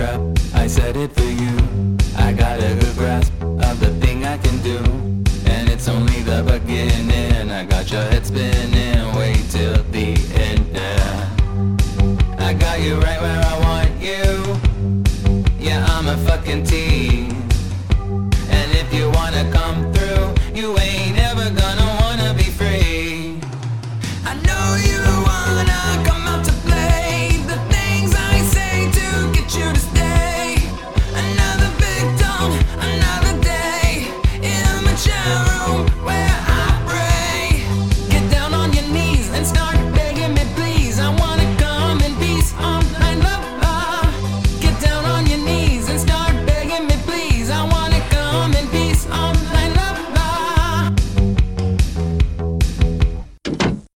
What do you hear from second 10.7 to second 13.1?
now. I got you